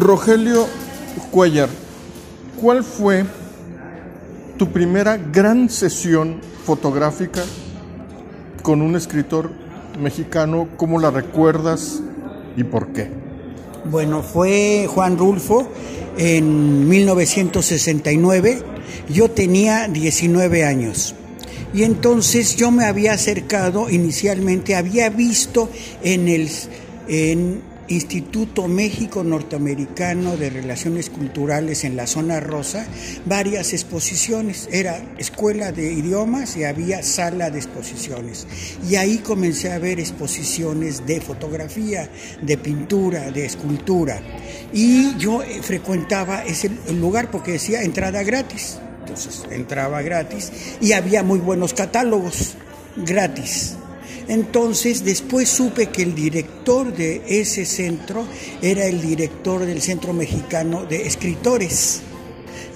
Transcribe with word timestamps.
Rogelio 0.00 0.66
Cuellar, 1.30 1.68
¿cuál 2.60 2.84
fue 2.84 3.24
tu 4.58 4.70
primera 4.72 5.16
gran 5.16 5.68
sesión 5.70 6.40
fotográfica 6.64 7.42
con 8.62 8.82
un 8.82 8.96
escritor 8.96 9.50
mexicano? 10.00 10.68
¿Cómo 10.76 10.98
la 10.98 11.10
recuerdas 11.10 12.00
y 12.56 12.64
por 12.64 12.88
qué? 12.88 13.10
Bueno, 13.84 14.22
fue 14.22 14.88
Juan 14.88 15.16
Rulfo 15.18 15.68
en 16.18 16.88
1969. 16.88 18.62
Yo 19.08 19.30
tenía 19.30 19.88
19 19.88 20.64
años. 20.64 21.14
Y 21.74 21.82
entonces 21.82 22.56
yo 22.56 22.70
me 22.70 22.84
había 22.84 23.12
acercado, 23.12 23.90
inicialmente 23.90 24.74
había 24.74 25.10
visto 25.10 25.68
en 26.02 26.28
el 26.28 26.48
en 27.08 27.60
Instituto 27.88 28.66
México 28.66 29.22
Norteamericano 29.22 30.36
de 30.36 30.50
Relaciones 30.50 31.08
Culturales 31.08 31.84
en 31.84 31.96
la 31.96 32.06
zona 32.06 32.40
rosa 32.40 32.86
varias 33.26 33.72
exposiciones. 33.72 34.68
Era 34.72 35.00
escuela 35.18 35.72
de 35.72 35.92
idiomas 35.92 36.56
y 36.56 36.64
había 36.64 37.02
sala 37.02 37.50
de 37.50 37.58
exposiciones. 37.58 38.46
Y 38.88 38.96
ahí 38.96 39.18
comencé 39.18 39.72
a 39.72 39.78
ver 39.78 40.00
exposiciones 40.00 41.06
de 41.06 41.20
fotografía, 41.20 42.10
de 42.42 42.58
pintura, 42.58 43.30
de 43.30 43.46
escultura. 43.46 44.20
Y 44.72 45.16
yo 45.16 45.42
eh, 45.42 45.60
frecuentaba 45.62 46.44
ese 46.44 46.70
lugar 46.92 47.30
porque 47.30 47.52
decía 47.52 47.82
entrada 47.82 48.22
gratis. 48.22 48.78
Entonces 49.00 49.44
entraba 49.50 50.02
gratis 50.02 50.50
y 50.80 50.92
había 50.92 51.22
muy 51.22 51.38
buenos 51.38 51.72
catálogos 51.72 52.56
gratis. 52.96 53.75
Entonces 54.28 55.04
después 55.04 55.48
supe 55.48 55.86
que 55.86 56.02
el 56.02 56.14
director 56.14 56.92
de 56.92 57.22
ese 57.28 57.64
centro 57.64 58.24
era 58.60 58.86
el 58.86 59.00
director 59.00 59.64
del 59.64 59.80
Centro 59.80 60.12
Mexicano 60.12 60.84
de 60.84 61.06
Escritores. 61.06 62.02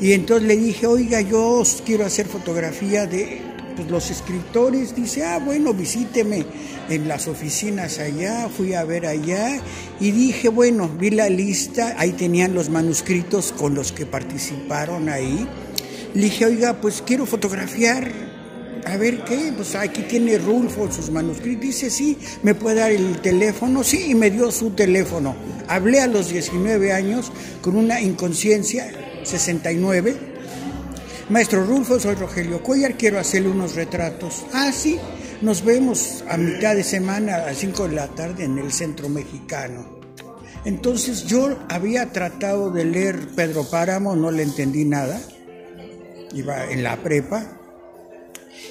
Y 0.01 0.13
entonces 0.13 0.47
le 0.47 0.57
dije, 0.57 0.87
oiga, 0.87 1.21
yo 1.21 1.63
quiero 1.85 2.07
hacer 2.07 2.27
fotografía 2.27 3.07
de 3.07 3.41
pues, 3.77 3.91
los 3.91 4.11
escritores. 4.11 4.95
Dice, 4.95 5.25
ah, 5.25 5.41
bueno, 5.45 5.75
visíteme 5.75 6.47
en 6.89 7.09
las 7.09 7.27
oficinas 7.27 7.99
allá. 7.99 8.49
Fui 8.49 8.73
a 8.73 8.85
ver 8.85 9.07
allá 9.07 9.61
y 9.99 10.13
dije, 10.13 10.49
bueno, 10.49 10.89
vi 10.89 11.11
la 11.11 11.29
lista, 11.29 11.97
ahí 11.99 12.13
tenían 12.13 12.55
los 12.55 12.71
manuscritos 12.71 13.53
con 13.53 13.75
los 13.75 13.91
que 13.91 14.07
participaron 14.07 15.09
ahí. 15.09 15.47
Le 16.15 16.23
dije, 16.23 16.47
oiga, 16.47 16.81
pues 16.81 17.03
quiero 17.05 17.27
fotografiar 17.27 18.30
a 18.91 18.97
ver 18.97 19.25
qué, 19.25 19.53
pues 19.57 19.75
aquí 19.75 20.03
tiene 20.03 20.39
Rulfo 20.39 20.91
sus 20.91 21.11
manuscritos. 21.11 21.63
Dice, 21.63 21.91
sí, 21.91 22.19
¿me 22.43 22.55
puede 22.55 22.81
dar 22.81 22.91
el 22.91 23.21
teléfono? 23.21 23.85
Sí, 23.85 24.11
y 24.11 24.15
me 24.15 24.31
dio 24.31 24.51
su 24.51 24.71
teléfono. 24.71 25.35
Hablé 25.69 26.01
a 26.01 26.07
los 26.07 26.29
19 26.31 26.93
años 26.93 27.33
con 27.63 27.77
una 27.77 28.01
inconsciencia, 28.01 28.91
69. 29.23 30.17
Maestro 31.29 31.65
Rulfo, 31.65 32.01
soy 32.01 32.17
Rogelio 32.17 32.63
Cuellar, 32.63 32.97
quiero 32.97 33.21
hacerle 33.21 33.51
unos 33.51 33.77
retratos. 33.77 34.45
Ah, 34.53 34.73
sí, 34.73 34.99
nos 35.43 35.65
vemos 35.65 36.25
a 36.29 36.37
mitad 36.37 36.75
de 36.75 36.83
semana 36.83 37.37
a 37.37 37.47
las 37.47 37.59
5 37.59 37.89
de 37.89 37.95
la 37.95 38.09
tarde 38.09 38.45
en 38.45 38.59
el 38.59 38.73
centro 38.73 39.09
mexicano. 39.09 40.01
Entonces 40.65 41.25
yo 41.25 41.57
había 41.69 42.13
tratado 42.13 42.71
de 42.71 42.85
leer 42.85 43.29
Pedro 43.35 43.65
Páramo, 43.65 44.17
no 44.17 44.31
le 44.31 44.43
entendí 44.43 44.85
nada, 44.85 45.21
iba 46.35 46.71
en 46.71 46.83
la 46.83 46.97
prepa, 47.03 47.60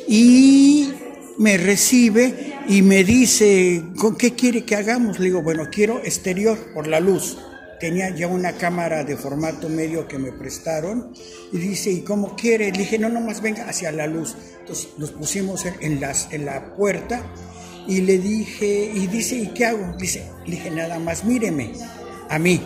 y 0.08 0.90
me 1.38 1.58
recibe 1.58 2.56
y 2.68 2.82
me 2.82 3.04
dice, 3.04 3.84
¿con 3.98 4.16
qué 4.16 4.34
quiere 4.36 4.66
que 4.66 4.76
hagamos? 4.76 5.20
Le 5.20 5.26
digo, 5.26 5.42
bueno, 5.42 5.70
quiero 5.72 6.00
exterior 6.00 6.58
por 6.74 6.88
la 6.88 7.00
luz. 7.00 7.38
Tenía 7.80 8.14
ya 8.14 8.28
una 8.28 8.54
cámara 8.54 9.06
de 9.06 9.16
formato 9.16 9.70
medio 9.70 10.08
que 10.08 10.20
me 10.20 10.34
prestaron 10.34 11.14
y 11.54 11.58
dice, 11.58 11.92
¿y 11.92 12.02
cómo 12.02 12.36
quiere? 12.36 12.72
Le 12.72 12.80
dije, 12.80 13.00
no, 13.00 13.08
nomás 13.08 13.42
venga 13.42 13.70
hacia 13.70 13.92
la 13.92 14.06
luz. 14.06 14.36
Entonces 14.60 14.90
nos 14.98 15.12
pusimos 15.12 15.66
en, 15.66 16.02
en 16.02 16.46
la 16.46 16.76
puerta 16.76 17.24
y 17.88 18.02
le 18.02 18.20
dije, 18.20 18.92
y 18.94 19.08
dice, 19.08 19.36
¿y 19.38 19.48
qué 19.48 19.66
hago? 19.66 19.96
Dice, 19.98 20.28
le 20.46 20.58
dije, 20.58 20.70
nada 20.70 21.00
más 21.00 21.24
míreme 21.24 21.72
a 22.30 22.38
mí. 22.38 22.62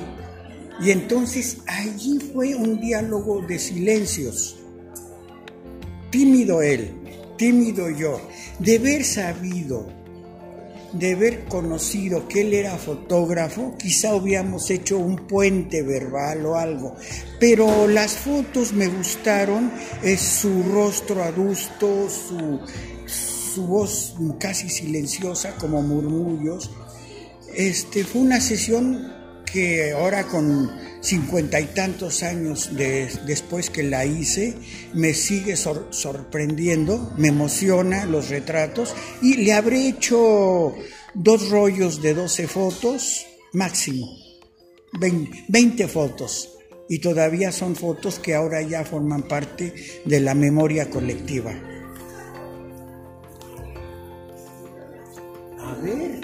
Y 0.81 0.91
entonces 0.91 1.59
allí 1.67 2.19
fue 2.33 2.55
un 2.55 2.81
diálogo 2.81 3.41
de 3.47 3.59
silencios. 3.59 4.57
Tímido 6.09 6.61
él, 6.61 7.02
tímido 7.43 7.89
yo, 7.89 8.21
de 8.59 8.77
haber 8.77 9.03
sabido, 9.03 9.85
de 10.93 11.11
haber 11.11 11.43
conocido 11.43 12.25
que 12.29 12.39
él 12.39 12.53
era 12.53 12.77
fotógrafo, 12.77 13.75
quizá 13.77 14.15
hubiéramos 14.15 14.69
hecho 14.69 14.97
un 14.97 15.27
puente 15.27 15.81
verbal 15.81 16.45
o 16.45 16.55
algo, 16.55 16.95
pero 17.41 17.85
las 17.89 18.13
fotos 18.13 18.71
me 18.71 18.87
gustaron, 18.87 19.73
es 20.01 20.21
su 20.21 20.63
rostro 20.63 21.21
adusto, 21.21 22.07
su, 22.09 22.61
su 23.07 23.67
voz 23.67 24.15
casi 24.39 24.69
silenciosa 24.69 25.57
como 25.57 25.81
murmullos. 25.81 26.71
Este, 27.53 28.05
fue 28.05 28.21
una 28.21 28.39
sesión 28.39 29.22
que 29.53 29.91
ahora 29.91 30.23
con 30.23 30.71
cincuenta 30.99 31.61
y 31.61 31.67
tantos 31.67 32.23
años 32.23 32.71
después 32.75 33.69
que 33.69 33.83
la 33.83 34.03
hice, 34.03 34.55
me 34.95 35.13
sigue 35.13 35.55
sorprendiendo, 35.55 37.13
me 37.17 37.27
emociona 37.27 38.05
los 38.05 38.29
retratos 38.29 38.95
y 39.21 39.35
le 39.35 39.53
habré 39.53 39.87
hecho 39.87 40.73
dos 41.13 41.49
rollos 41.51 42.01
de 42.01 42.15
12 42.15 42.47
fotos 42.47 43.27
máximo, 43.51 44.07
20 45.47 45.87
fotos. 45.87 46.49
Y 46.89 46.99
todavía 46.99 47.51
son 47.51 47.75
fotos 47.75 48.19
que 48.19 48.35
ahora 48.35 48.61
ya 48.61 48.83
forman 48.83 49.23
parte 49.23 49.73
de 50.03 50.19
la 50.19 50.33
memoria 50.33 50.89
colectiva. 50.89 51.51
A 55.59 55.75
ver, 55.75 56.21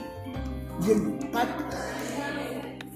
y 0.85 0.91
el 0.91 1.19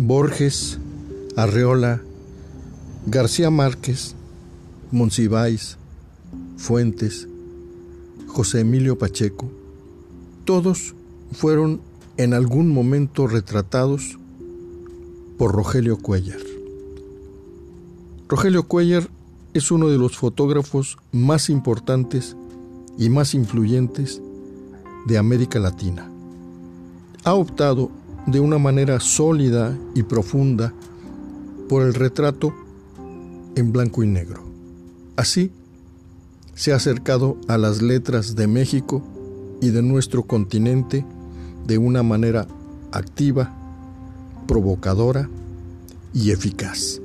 Borges, 0.00 0.78
Arreola, 1.34 2.00
García 3.06 3.50
Márquez, 3.50 4.14
Monsiváis, 4.92 5.76
Fuentes, 6.56 7.26
José 8.28 8.60
Emilio 8.60 8.96
Pacheco, 8.96 9.50
todos 10.44 10.94
fueron 11.32 11.80
en 12.16 12.32
algún 12.32 12.72
momento 12.72 13.26
retratados 13.26 14.20
por 15.36 15.50
Rogelio 15.50 15.98
Cuellar. 15.98 16.38
Rogelio 18.28 18.68
Cuellar 18.68 19.10
es 19.52 19.72
uno 19.72 19.88
de 19.88 19.98
los 19.98 20.16
fotógrafos 20.16 20.96
más 21.10 21.50
importantes 21.50 22.36
y 22.96 23.08
más 23.08 23.34
influyentes 23.34 24.22
de 25.06 25.18
América 25.18 25.58
Latina. 25.58 26.08
Ha 27.24 27.34
optado 27.34 27.90
de 28.30 28.40
una 28.40 28.58
manera 28.58 29.00
sólida 29.00 29.76
y 29.94 30.02
profunda 30.02 30.74
por 31.68 31.82
el 31.82 31.94
retrato 31.94 32.54
en 33.56 33.72
blanco 33.72 34.02
y 34.02 34.06
negro. 34.06 34.44
Así, 35.16 35.50
se 36.54 36.72
ha 36.72 36.76
acercado 36.76 37.38
a 37.48 37.56
las 37.56 37.82
letras 37.82 38.36
de 38.36 38.46
México 38.46 39.02
y 39.60 39.70
de 39.70 39.82
nuestro 39.82 40.24
continente 40.24 41.04
de 41.66 41.78
una 41.78 42.02
manera 42.02 42.46
activa, 42.92 43.54
provocadora 44.46 45.28
y 46.12 46.30
eficaz. 46.30 47.00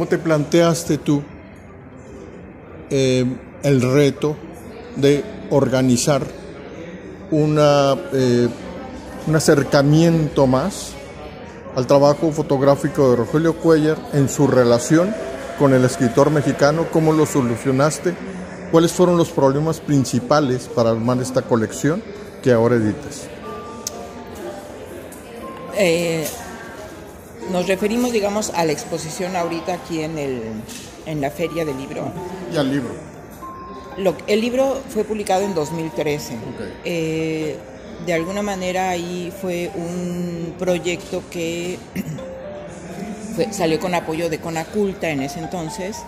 ¿Cómo 0.00 0.08
te 0.08 0.16
planteaste 0.16 0.96
tú 0.96 1.22
eh, 2.88 3.26
el 3.62 3.82
reto 3.82 4.34
de 4.96 5.22
organizar 5.50 6.22
una, 7.30 7.94
eh, 8.10 8.48
un 9.26 9.36
acercamiento 9.36 10.46
más 10.46 10.92
al 11.76 11.86
trabajo 11.86 12.32
fotográfico 12.32 13.10
de 13.10 13.16
Rogelio 13.16 13.56
Cuellar 13.56 13.98
en 14.14 14.30
su 14.30 14.46
relación 14.46 15.14
con 15.58 15.74
el 15.74 15.84
escritor 15.84 16.30
mexicano, 16.30 16.86
cómo 16.90 17.12
lo 17.12 17.26
solucionaste, 17.26 18.14
cuáles 18.72 18.92
fueron 18.92 19.18
los 19.18 19.28
problemas 19.28 19.80
principales 19.80 20.66
para 20.74 20.92
armar 20.92 21.18
esta 21.18 21.42
colección 21.42 22.02
que 22.42 22.52
ahora 22.52 22.76
editas. 22.76 23.28
Eh, 25.76 26.26
nos 27.50 27.66
referimos, 27.66 28.12
digamos, 28.12 28.50
a 28.50 28.64
la 28.64 28.72
exposición 28.72 29.36
ahorita 29.36 29.74
aquí 29.74 30.02
en, 30.02 30.18
el, 30.18 30.42
en 31.06 31.20
la 31.20 31.30
Feria 31.30 31.64
del 31.64 31.76
Libro. 31.76 32.12
Y 32.52 32.56
al 32.56 32.70
libro. 32.70 32.90
el 34.26 34.40
libro 34.40 34.80
fue 34.88 35.04
publicado 35.04 35.42
en 35.42 35.54
2013. 35.54 36.36
Eh, 36.84 37.56
de 38.06 38.12
alguna 38.14 38.42
manera 38.42 38.90
ahí 38.90 39.32
fue 39.40 39.70
un 39.74 40.54
proyecto 40.58 41.22
que 41.30 41.78
salió 43.50 43.78
con 43.78 43.94
apoyo 43.94 44.30
de 44.30 44.38
Conaculta 44.38 45.10
en 45.10 45.22
ese 45.22 45.40
entonces 45.40 45.98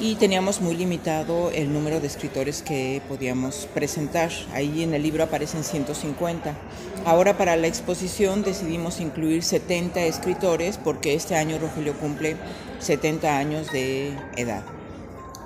y 0.00 0.14
teníamos 0.14 0.62
muy 0.62 0.74
limitado 0.74 1.50
el 1.50 1.72
número 1.74 2.00
de 2.00 2.06
escritores 2.06 2.62
que 2.62 3.02
podíamos 3.06 3.68
presentar. 3.74 4.30
Ahí 4.54 4.82
en 4.82 4.94
el 4.94 5.02
libro 5.02 5.22
aparecen 5.22 5.62
150. 5.62 6.56
Ahora 7.04 7.36
para 7.36 7.54
la 7.56 7.66
exposición 7.66 8.42
decidimos 8.42 8.98
incluir 8.98 9.42
70 9.42 10.00
escritores 10.00 10.78
porque 10.78 11.12
este 11.14 11.36
año 11.36 11.58
Rogelio 11.58 11.92
cumple 11.98 12.36
70 12.78 13.36
años 13.36 13.70
de 13.72 14.16
edad 14.36 14.62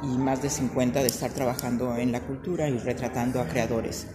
y 0.05 0.06
más 0.06 0.41
de 0.41 0.51
50 0.51 1.01
de 1.01 1.09
estar 1.09 1.33
trabajando 1.33 1.97
en 1.97 2.12
la 2.12 2.21
cultura 2.21 2.69
y 2.69 2.79
retratando 2.79 3.41
a 3.41 3.47
creadores, 3.47 4.06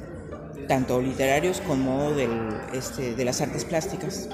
tanto 0.70 1.02
literarios 1.02 1.60
como 1.68 2.12
este, 2.74 3.14
de 3.14 3.26
las 3.26 3.42
artes 3.42 3.66
plásticas. 3.66 4.30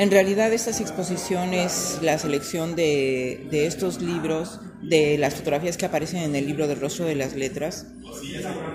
En 0.00 0.10
realidad 0.10 0.50
estas 0.50 0.80
exposiciones, 0.80 1.98
la 2.00 2.18
selección 2.18 2.74
de, 2.74 3.46
estos 3.52 4.00
libros, 4.00 4.58
de 4.80 5.18
las 5.18 5.34
fotografías 5.34 5.76
que 5.76 5.84
aparecen 5.84 6.22
en 6.22 6.34
el 6.34 6.46
libro 6.46 6.66
del 6.66 6.80
rostro 6.80 7.04
de 7.04 7.14
las 7.14 7.34
letras, 7.34 7.84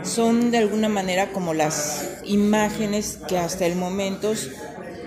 son 0.04 0.52
de 0.52 0.60
alguna 0.60 0.88
manera 0.88 1.32
como 1.32 1.56
las 1.56 2.20
imágenes 2.26 3.18
que 3.28 3.40
hasta 3.40 3.66
el 3.66 3.76
momento 3.76 4.34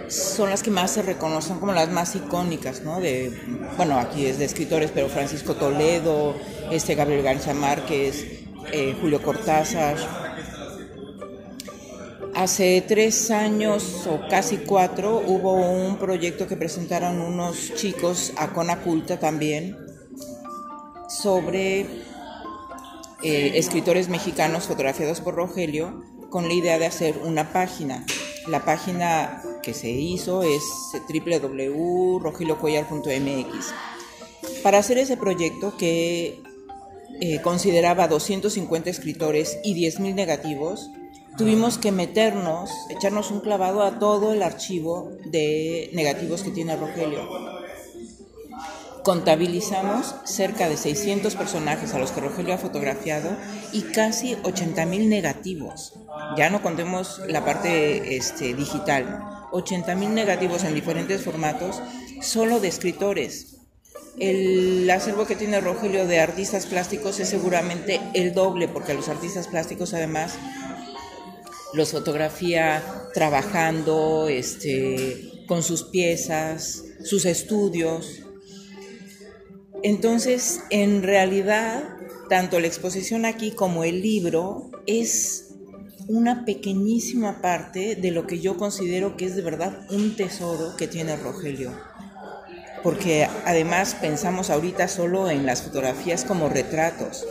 son 0.09 0.51
las 0.51 0.65
que 0.65 0.73
más 0.73 0.91
se 0.91 1.03
reconocen 1.03 1.61
como 1.61 1.73
las 1.73 1.89
más 1.89 2.17
icónicas, 2.17 2.83
¿no? 2.83 2.99
De, 2.99 3.31
bueno, 3.77 3.97
aquí 4.01 4.27
es 4.27 4.41
de 4.41 4.47
escritores, 4.47 4.91
pero 4.93 5.09
Francisco 5.09 5.55
Toledo, 5.55 6.35
este 6.73 6.97
Gabriel 6.97 7.23
García 7.23 7.55
Márquez, 7.55 8.27
eh, 8.73 8.97
Julio 9.01 9.23
Cortázar, 9.23 9.97
Hace 12.39 12.83
tres 12.87 13.33
años 13.33 14.07
o 14.07 14.21
casi 14.31 14.59
cuatro 14.59 15.21
hubo 15.27 15.55
un 15.55 15.99
proyecto 15.99 16.47
que 16.47 16.57
presentaron 16.57 17.21
unos 17.21 17.75
chicos 17.75 18.33
a 18.37 18.53
Conaculta 18.53 19.19
también 19.19 19.77
sobre 21.09 21.81
eh, 23.25 23.51
escritores 23.55 24.09
mexicanos 24.09 24.69
fotografiados 24.69 25.21
por 25.21 25.35
Rogelio 25.35 26.05
con 26.31 26.47
la 26.47 26.55
idea 26.55 26.79
de 26.79 26.87
hacer 26.87 27.19
una 27.25 27.53
página. 27.53 28.07
La 28.47 28.65
página 28.65 29.43
que 29.61 29.75
se 29.75 29.91
hizo 29.91 30.45
es 30.45 30.63
www.rogeliocuellar.mx. 31.09 33.75
Para 34.63 34.79
hacer 34.79 34.99
ese 34.99 35.17
proyecto 35.17 35.77
que 35.77 36.41
eh, 37.21 37.41
consideraba 37.43 38.07
250 38.07 38.91
escritores 38.91 39.59
y 39.65 39.75
10.000 39.75 40.15
negativos, 40.15 40.89
tuvimos 41.39 41.79
que 41.79 41.93
meternos, 41.93 42.71
echarnos 42.91 43.31
un 43.31 43.41
clavado 43.41 43.83
a 43.83 44.01
todo 44.01 44.33
el 44.33 44.43
archivo 44.43 45.13
de 45.31 45.89
negativos 45.95 46.43
que 46.43 46.51
tiene 46.51 46.77
Rogelio. 46.77 47.27
Contabilizamos 49.05 50.17
cerca 50.25 50.69
de 50.69 50.77
600 50.77 51.37
personajes 51.37 51.95
a 51.95 51.99
los 51.99 52.11
que 52.11 52.21
Rogelio 52.21 52.55
ha 52.55 52.59
fotografiado 52.59 53.31
y 53.73 53.83
casi 53.83 54.37
80 54.43 54.85
mil 54.85 55.09
negativos. 55.09 55.95
Ya 56.37 56.51
no 56.51 56.61
contemos 56.61 57.23
la 57.29 57.45
parte 57.45 58.17
este, 58.17 58.53
digital. 58.53 59.25
80 59.53 59.95
mil 59.95 60.15
negativos 60.15 60.65
en 60.65 60.75
diferentes 60.75 61.23
formatos, 61.23 61.81
solo 62.21 62.61
de 62.61 62.69
escritores. 62.69 63.55
El 64.19 64.91
acervo 64.91 65.27
que 65.27 65.37
tiene 65.37 65.61
Rogelio 65.61 66.07
de 66.07 66.19
artistas 66.19 66.67
plásticos 66.67 67.21
es 67.21 67.29
seguramente 67.29 68.01
el 68.15 68.35
doble, 68.35 68.67
porque 68.67 68.93
los 68.93 69.09
artistas 69.09 69.47
plásticos 69.47 69.95
además 69.95 70.35
los 71.75 71.91
fotografía 71.91 72.83
trabajando 73.15 74.29
este, 74.29 75.45
con 75.47 75.63
sus 75.63 75.85
piezas, 75.85 76.85
sus 77.05 77.25
estudios. 77.25 78.23
Entonces, 79.83 80.61
en 80.71 81.03
realidad, 81.03 81.85
tanto 82.29 82.61
la 82.61 82.67
exposición 82.67 83.25
aquí 83.25 83.53
como 83.53 83.85
el 83.85 84.03
libro 84.03 84.71
es 84.87 85.49
una 86.09 86.47
pequeñísima 86.47 87.43
parte 87.43 87.95
de 87.95 88.11
lo 88.11 88.27
que 88.27 88.41
yo 88.41 88.57
considero 88.57 89.17
que 89.17 89.27
es 89.27 89.37
de 89.37 89.43
verdad 89.43 89.87
un 89.91 90.17
tesoro 90.17 90.75
que 90.77 90.89
tiene 90.89 91.17
Rogelio. 91.17 91.71
Porque 92.83 93.29
además 93.45 93.97
pensamos 94.01 94.51
ahorita 94.51 94.89
solo 94.89 95.29
en 95.29 95.45
las 95.45 95.63
fotografías 95.63 96.25
como 96.25 96.49
retratos, 96.49 97.27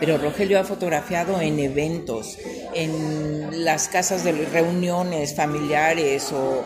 pero 0.00 0.18
Rogelio 0.18 0.58
ha 0.58 0.64
fotografiado 0.64 1.40
en 1.40 1.58
eventos, 1.60 2.38
en 2.74 3.64
las 3.64 3.88
casas 3.88 4.24
de 4.24 4.32
reuniones 4.32 5.34
familiares 5.34 6.32
o 6.32 6.64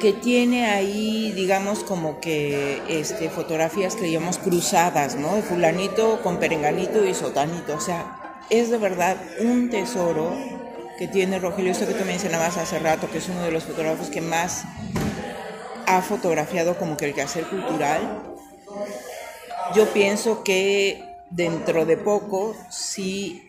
que 0.00 0.12
tiene 0.12 0.66
ahí, 0.66 1.32
digamos, 1.32 1.82
como 1.82 2.20
que 2.20 2.82
este, 2.88 3.30
fotografías 3.30 3.96
que 3.96 4.10
llamamos 4.10 4.38
cruzadas, 4.38 5.16
¿no? 5.16 5.34
De 5.36 5.42
fulanito 5.42 6.20
con 6.22 6.38
perenganito 6.38 7.04
y 7.04 7.14
sotanito. 7.14 7.74
O 7.74 7.80
sea, 7.80 8.38
es 8.50 8.70
de 8.70 8.78
verdad 8.78 9.16
un 9.40 9.70
tesoro 9.70 10.32
que 10.98 11.08
tiene 11.08 11.38
Rogelio. 11.38 11.72
Esto 11.72 11.86
que 11.86 11.94
tú 11.94 12.04
mencionabas 12.04 12.56
hace 12.56 12.78
rato, 12.78 13.10
que 13.10 13.18
es 13.18 13.28
uno 13.28 13.42
de 13.42 13.50
los 13.50 13.64
fotógrafos 13.64 14.08
que 14.08 14.20
más 14.20 14.64
ha 15.86 16.02
fotografiado 16.02 16.76
como 16.76 16.96
que 16.96 17.06
el 17.06 17.14
quehacer 17.14 17.44
cultural. 17.44 18.22
Yo 19.74 19.86
pienso 19.92 20.44
que 20.44 21.02
dentro 21.30 21.86
de 21.86 21.96
poco 21.96 22.54
sí 22.70 23.43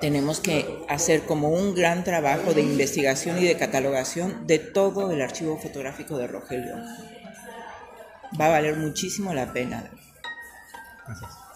tenemos 0.00 0.40
que 0.40 0.84
hacer 0.88 1.22
como 1.22 1.48
un 1.48 1.74
gran 1.74 2.04
trabajo 2.04 2.54
de 2.54 2.62
investigación 2.62 3.38
y 3.38 3.44
de 3.44 3.56
catalogación 3.56 4.46
de 4.46 4.58
todo 4.58 5.10
el 5.10 5.20
archivo 5.20 5.58
fotográfico 5.58 6.16
de 6.18 6.26
Rogelio. 6.26 6.76
Va 8.40 8.46
a 8.46 8.50
valer 8.50 8.76
muchísimo 8.76 9.34
la 9.34 9.52
pena. 9.52 9.90
Gracias. 11.06 11.48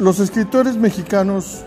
Los 0.00 0.18
escritores 0.18 0.76
mexicanos 0.76 1.62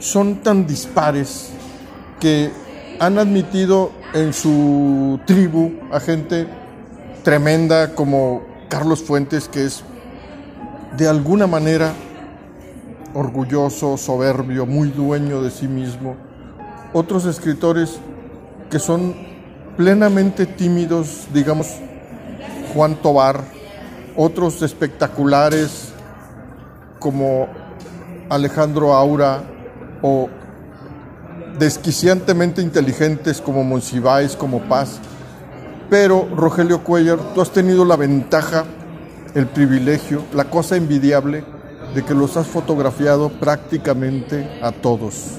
son 0.00 0.42
tan 0.42 0.66
dispares 0.66 1.48
que 2.20 2.50
han 3.00 3.18
admitido 3.18 3.92
en 4.12 4.34
su 4.34 5.18
tribu 5.24 5.72
a 5.90 5.98
gente 5.98 6.46
tremenda 7.24 7.94
como 7.94 8.42
Carlos 8.68 9.02
Fuentes, 9.02 9.48
que 9.48 9.64
es 9.64 9.82
de 10.98 11.08
alguna 11.08 11.46
manera 11.46 11.94
orgulloso, 13.14 13.96
soberbio, 13.96 14.66
muy 14.66 14.90
dueño 14.90 15.40
de 15.40 15.50
sí 15.50 15.68
mismo. 15.68 16.16
Otros 16.92 17.24
escritores 17.24 17.98
que 18.68 18.78
son 18.78 19.14
plenamente 19.78 20.44
tímidos, 20.44 21.28
digamos 21.32 21.68
Juan 22.74 22.96
Tobar, 22.96 23.56
otros 24.18 24.62
espectaculares 24.62 25.90
como 26.98 27.46
Alejandro 28.28 28.92
Aura 28.92 29.44
o 30.02 30.28
desquiciantemente 31.56 32.60
inteligentes 32.60 33.40
como 33.40 33.62
Monsiváis, 33.62 34.34
como 34.34 34.60
Paz. 34.62 34.98
Pero, 35.88 36.28
Rogelio 36.34 36.82
Cuellar, 36.82 37.18
tú 37.32 37.40
has 37.40 37.50
tenido 37.50 37.84
la 37.84 37.94
ventaja 37.94 38.64
el 39.36 39.46
privilegio, 39.46 40.24
la 40.34 40.50
cosa 40.50 40.74
envidiable 40.74 41.44
de 41.94 42.04
que 42.04 42.12
los 42.12 42.36
has 42.36 42.48
fotografiado 42.48 43.28
prácticamente 43.28 44.58
a 44.60 44.72
todos. 44.72 45.38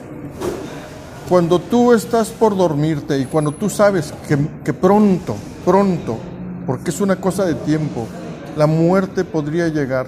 Cuando 1.28 1.60
tú 1.60 1.92
estás 1.92 2.30
por 2.30 2.56
dormirte 2.56 3.20
y 3.20 3.26
cuando 3.26 3.52
tú 3.52 3.70
sabes 3.70 4.14
que, 4.26 4.38
que 4.64 4.74
pronto, 4.74 5.36
pronto, 5.66 6.18
porque 6.66 6.92
es 6.92 7.02
una 7.02 7.18
cosa 7.18 7.46
de 7.46 7.56
tiempo, 7.56 8.08
la 8.56 8.68
muerte 8.68 9.24
podría 9.24 9.68
llegar, 9.68 10.08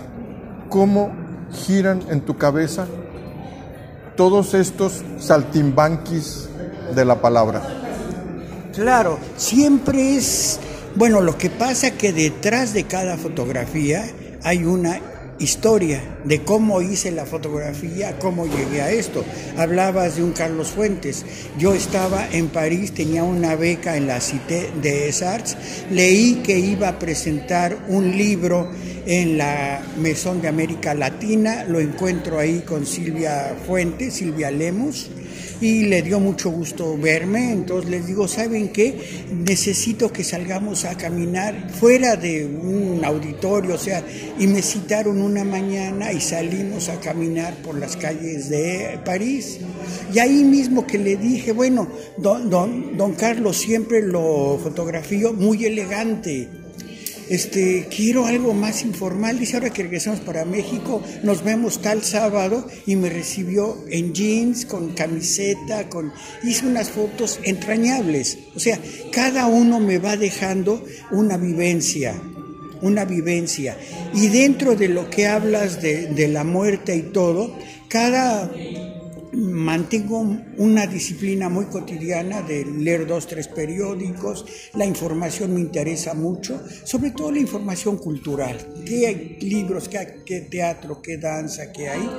¿cómo 0.69 1.11
giran 1.51 2.01
en 2.09 2.21
tu 2.21 2.37
cabeza 2.37 2.87
todos 4.15 4.53
estos 4.53 5.03
saltimbanquis 5.19 6.49
de 6.95 7.05
la 7.05 7.21
palabra? 7.21 7.61
Claro, 8.73 9.19
siempre 9.35 10.15
es, 10.15 10.59
bueno, 10.95 11.21
lo 11.21 11.37
que 11.37 11.49
pasa 11.49 11.91
que 11.91 12.13
detrás 12.13 12.73
de 12.73 12.85
cada 12.85 13.17
fotografía 13.17 14.05
hay 14.43 14.63
una 14.63 14.99
historia 15.41 16.01
de 16.23 16.43
cómo 16.43 16.81
hice 16.81 17.11
la 17.11 17.25
fotografía, 17.25 18.17
cómo 18.19 18.45
llegué 18.45 18.81
a 18.81 18.91
esto. 18.91 19.25
Hablabas 19.57 20.15
de 20.15 20.23
un 20.23 20.31
Carlos 20.31 20.69
Fuentes. 20.69 21.25
Yo 21.57 21.73
estaba 21.73 22.27
en 22.31 22.49
París, 22.49 22.93
tenía 22.93 23.23
una 23.23 23.55
beca 23.55 23.97
en 23.97 24.07
la 24.07 24.21
Cité 24.21 24.69
des 24.81 25.21
Arts, 25.21 25.57
leí 25.89 26.41
que 26.43 26.59
iba 26.59 26.87
a 26.89 26.99
presentar 26.99 27.77
un 27.87 28.15
libro 28.17 28.69
en 29.05 29.37
la 29.37 29.81
Mesón 29.97 30.41
de 30.41 30.47
América 30.47 30.93
Latina, 30.93 31.63
lo 31.67 31.79
encuentro 31.79 32.39
ahí 32.39 32.59
con 32.61 32.85
Silvia 32.85 33.55
Fuentes, 33.65 34.13
Silvia 34.13 34.51
Lemos 34.51 35.09
y 35.61 35.83
le 35.83 36.01
dio 36.01 36.19
mucho 36.19 36.49
gusto 36.49 36.97
verme, 36.97 37.51
entonces 37.51 37.89
les 37.89 38.07
digo, 38.07 38.27
¿saben 38.27 38.69
qué? 38.69 39.25
Necesito 39.31 40.11
que 40.11 40.23
salgamos 40.23 40.85
a 40.85 40.97
caminar 40.97 41.69
fuera 41.69 42.15
de 42.15 42.45
un 42.45 43.05
auditorio, 43.05 43.75
o 43.75 43.77
sea, 43.77 44.03
y 44.39 44.47
me 44.47 44.63
citaron 44.63 45.21
una 45.21 45.43
mañana 45.43 46.11
y 46.11 46.19
salimos 46.19 46.89
a 46.89 46.99
caminar 46.99 47.53
por 47.61 47.77
las 47.77 47.95
calles 47.95 48.49
de 48.49 48.99
París. 49.05 49.59
Y 50.11 50.17
ahí 50.17 50.43
mismo 50.43 50.87
que 50.87 50.97
le 50.97 51.15
dije, 51.15 51.51
bueno, 51.51 51.87
don, 52.17 52.49
don, 52.49 52.97
don 52.97 53.13
Carlos 53.13 53.57
siempre 53.57 54.01
lo 54.01 54.59
fotografió 54.61 55.31
muy 55.31 55.65
elegante 55.65 56.49
este, 57.31 57.87
quiero 57.89 58.25
algo 58.25 58.53
más 58.53 58.83
informal. 58.83 59.39
Dice, 59.39 59.55
ahora 59.55 59.69
que 59.69 59.83
regresamos 59.83 60.19
para 60.19 60.43
México, 60.43 61.01
nos 61.23 61.45
vemos 61.45 61.81
tal 61.81 62.03
sábado 62.03 62.67
y 62.85 62.97
me 62.97 63.09
recibió 63.09 63.77
en 63.89 64.13
jeans, 64.13 64.65
con 64.65 64.93
camiseta, 64.93 65.87
con... 65.87 66.11
Hice 66.43 66.67
unas 66.67 66.89
fotos 66.89 67.39
entrañables. 67.43 68.37
O 68.53 68.59
sea, 68.59 68.77
cada 69.13 69.47
uno 69.47 69.79
me 69.79 69.97
va 69.97 70.17
dejando 70.17 70.83
una 71.11 71.37
vivencia, 71.37 72.21
una 72.81 73.05
vivencia. 73.05 73.77
Y 74.13 74.27
dentro 74.27 74.75
de 74.75 74.89
lo 74.89 75.09
que 75.09 75.27
hablas 75.27 75.81
de, 75.81 76.07
de 76.07 76.27
la 76.27 76.43
muerte 76.43 76.97
y 76.97 77.01
todo, 77.13 77.55
cada 77.87 78.51
mantengo 79.33 80.19
una 80.57 80.87
disciplina 80.87 81.49
muy 81.49 81.65
cotidiana 81.65 82.41
de 82.41 82.65
leer 82.65 83.07
dos, 83.07 83.27
tres 83.27 83.47
periódicos, 83.47 84.45
la 84.73 84.85
información 84.85 85.53
me 85.53 85.59
interesa 85.59 86.13
mucho, 86.13 86.61
sobre 86.83 87.11
todo 87.11 87.31
la 87.31 87.39
información 87.39 87.97
cultural, 87.97 88.57
qué 88.85 89.37
libros, 89.41 89.89
qué, 89.89 90.41
teatro, 90.41 91.01
qué 91.01 91.17
danza, 91.17 91.71
qué 91.71 91.89
hay. 91.89 92.09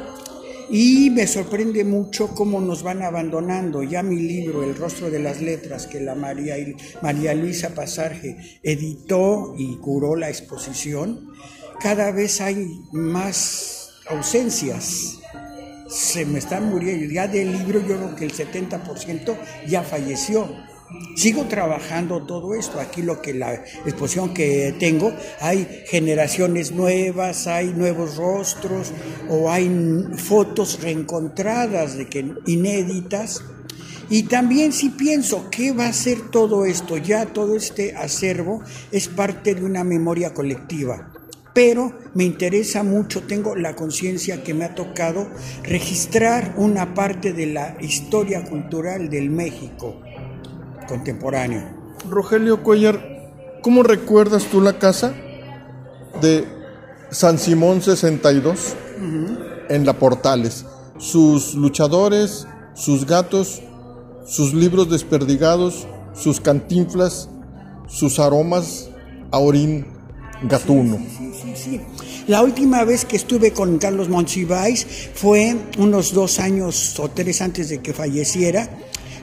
Y 0.71 1.11
me 1.11 1.27
sorprende 1.27 1.85
mucho 1.85 2.29
cómo 2.29 2.61
nos 2.61 2.83
van 2.83 3.03
abandonando. 3.03 3.83
Ya 3.83 4.03
mi 4.03 4.17
libro, 4.17 4.63
El 4.63 4.75
rostro 4.75 5.11
de 5.11 5.19
las 5.19 5.43
letras, 5.43 5.87
que 5.87 6.01
la 6.01 6.15
María, 6.15 6.55
María 7.03 7.35
Luisa 7.35 7.75
Pasarge 7.75 8.61
editó 8.63 9.55
y 9.59 9.77
curó 9.79 10.17
la 10.17 10.31
exposición, 10.31 11.29
cada 11.81 12.11
vez 12.13 12.41
hay 12.41 12.81
más 12.93 13.91
ausencias 14.09 15.22
se 15.93 16.25
me 16.25 16.39
están 16.39 16.71
muriendo. 16.71 17.13
Ya 17.13 17.29
del 17.29 17.53
libro 17.53 17.81
yo 17.81 17.97
creo 17.97 18.17
que 18.17 18.25
el 18.25 18.33
70% 18.33 19.37
ya 19.69 19.83
falleció. 19.83 20.49
Sigo 21.17 21.45
trabajando 21.45 22.23
todo 22.25 22.55
esto. 22.55 22.81
Aquí 22.81 23.03
lo 23.03 23.23
que 23.23 23.35
la 23.35 23.55
exposición 23.55 24.35
que 24.35 24.75
tengo, 24.79 25.13
hay 25.41 25.85
generaciones 25.87 26.73
nuevas, 26.73 27.47
hay 27.47 27.69
nuevos 27.69 28.17
rostros 28.17 28.93
o 29.29 29.51
hay 29.51 29.71
fotos 30.17 30.81
reencontradas 30.83 31.97
de 31.97 32.09
que 32.09 32.35
inéditas. 32.47 33.43
Y 34.11 34.25
también 34.25 34.73
si 34.73 34.91
pienso, 34.91 35.49
¿qué 35.51 35.73
va 35.73 35.87
a 35.87 35.93
ser 35.93 36.31
todo 36.31 36.67
esto? 36.67 36.99
Ya 36.99 37.27
todo 37.27 37.57
este 37.57 37.97
acervo 37.97 38.63
es 38.91 39.09
parte 39.09 39.55
de 39.55 39.65
una 39.65 39.85
memoria 39.85 40.35
colectiva 40.35 41.13
pero 41.55 41.93
me 42.15 42.25
interesa 42.25 42.83
mucho, 42.83 43.23
tengo 43.23 43.55
la 43.57 43.77
conciencia 43.77 44.43
que 44.43 44.55
me 44.55 44.65
ha 44.65 44.75
tocado 44.75 45.29
registrar 45.63 46.55
una 46.57 46.95
parte 46.95 47.33
de 47.33 47.47
la 47.47 47.77
historia 47.81 48.45
cultural 48.45 49.11
del 49.11 49.31
México 49.31 50.01
contemporáneo. 50.89 51.63
Rogelio 52.09 52.63
Cuellar, 52.63 53.31
¿cómo 53.63 53.83
recuerdas 53.83 54.45
tú 54.45 54.61
la 54.61 54.79
casa 54.79 55.15
de 56.21 56.45
San 57.11 57.39
Simón 57.39 57.83
62 57.83 58.75
en 59.69 59.87
la 59.87 59.99
Portales? 59.99 60.65
Sus 60.99 61.55
luchadores, 61.55 62.47
sus 62.75 63.07
gatos, 63.07 63.63
sus 64.27 64.55
libros 64.55 64.89
desperdigados, 64.89 65.87
sus 66.15 66.41
cantinflas, 66.41 67.29
sus 67.87 68.19
aromas 68.19 68.91
a 69.31 69.39
orín 69.39 69.92
gatuno. 70.45 70.99
La 72.29 72.43
última 72.43 72.85
vez 72.85 73.05
que 73.05 73.17
estuve 73.17 73.53
con 73.53 73.79
Carlos 73.79 74.09
Monsiváis 74.09 74.87
fue 75.15 75.57
unos 75.79 76.13
dos 76.13 76.39
años 76.39 76.99
o 77.01 77.09
tres 77.09 77.43
antes 77.43 77.69
de 77.69 77.81
que 77.81 77.93
falleciera. 77.93 78.69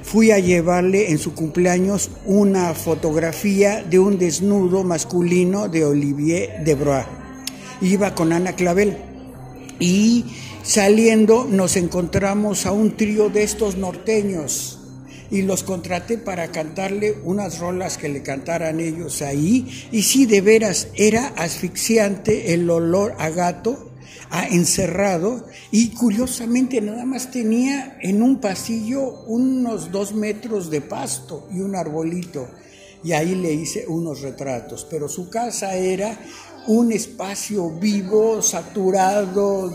Fui 0.03 0.31
a 0.31 0.39
llevarle 0.39 1.11
en 1.11 1.19
su 1.19 1.33
cumpleaños 1.33 2.09
una 2.25 2.73
fotografía 2.73 3.83
de 3.83 3.99
un 3.99 4.17
desnudo 4.17 4.83
masculino 4.83 5.69
de 5.69 5.85
Olivier 5.85 6.63
Debrois. 6.63 7.05
Iba 7.81 8.15
con 8.15 8.33
Ana 8.33 8.53
Clavel 8.53 8.97
y 9.79 10.25
saliendo 10.63 11.47
nos 11.49 11.77
encontramos 11.77 12.65
a 12.65 12.71
un 12.71 12.97
trío 12.97 13.29
de 13.29 13.43
estos 13.43 13.77
norteños 13.77 14.78
y 15.31 15.43
los 15.43 15.63
contraté 15.63 16.17
para 16.17 16.51
cantarle 16.51 17.17
unas 17.23 17.59
rolas 17.59 17.97
que 17.97 18.09
le 18.09 18.23
cantaran 18.23 18.79
ellos 18.79 19.21
ahí. 19.21 19.87
Y 19.91 20.03
sí, 20.03 20.25
de 20.25 20.41
veras, 20.41 20.87
era 20.95 21.27
asfixiante 21.37 22.53
el 22.53 22.69
olor 22.69 23.15
a 23.19 23.29
gato, 23.29 23.91
a 24.31 24.47
encerrado, 24.47 25.45
y 25.71 25.89
curiosamente 25.89 26.81
nada 26.81 27.05
más 27.05 27.31
tenía 27.31 27.97
en 28.01 28.21
un 28.21 28.39
pasillo 28.39 29.23
unos 29.25 29.91
dos 29.91 30.13
metros 30.13 30.69
de 30.69 30.81
pasto 30.81 31.47
y 31.51 31.59
un 31.59 31.75
arbolito. 31.75 32.47
Y 33.03 33.13
ahí 33.13 33.33
le 33.35 33.53
hice 33.53 33.85
unos 33.87 34.21
retratos, 34.21 34.85
pero 34.89 35.07
su 35.07 35.29
casa 35.29 35.75
era 35.75 36.19
un 36.67 36.91
espacio 36.91 37.69
vivo, 37.71 38.41
saturado, 38.41 39.73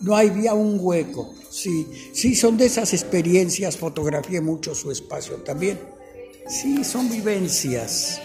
no 0.00 0.16
había 0.16 0.54
un 0.54 0.78
hueco. 0.80 1.34
Sí, 1.54 1.86
sí, 2.12 2.34
son 2.34 2.56
de 2.56 2.66
esas 2.66 2.92
experiencias, 2.94 3.76
fotografié 3.76 4.40
mucho 4.40 4.74
su 4.74 4.90
espacio 4.90 5.36
también. 5.36 5.78
Sí, 6.48 6.82
son 6.82 7.08
vivencias. 7.08 8.18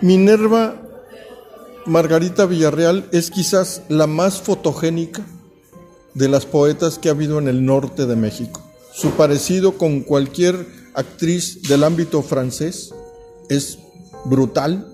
Minerva 0.00 0.80
Margarita 1.84 2.46
Villarreal 2.46 3.06
es 3.12 3.30
quizás 3.30 3.82
la 3.90 4.06
más 4.06 4.40
fotogénica 4.40 5.22
de 6.14 6.30
las 6.30 6.46
poetas 6.46 6.98
que 6.98 7.10
ha 7.10 7.12
habido 7.12 7.38
en 7.38 7.46
el 7.46 7.66
norte 7.66 8.06
de 8.06 8.16
México. 8.16 8.62
Su 8.94 9.10
parecido 9.10 9.76
con 9.76 10.00
cualquier 10.00 10.66
actriz 10.94 11.60
del 11.68 11.84
ámbito 11.84 12.22
francés 12.22 12.94
es 13.50 13.80
brutal. 14.24 14.90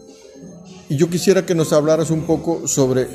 Y 0.88 0.96
yo 0.96 1.08
quisiera 1.08 1.46
que 1.46 1.54
nos 1.54 1.72
hablaras 1.72 2.10
un 2.10 2.22
poco 2.22 2.66
sobre 2.66 3.06